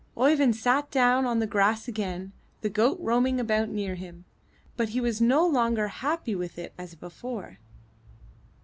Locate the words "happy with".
6.01-6.57